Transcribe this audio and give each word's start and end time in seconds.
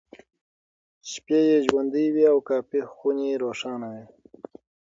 شپې 1.11 1.39
یې 1.49 1.57
ژوندۍ 1.67 2.07
وې 2.13 2.25
او 2.33 2.37
کافيخونې 2.49 3.29
روښانه 3.43 3.87
وې. 3.93 4.05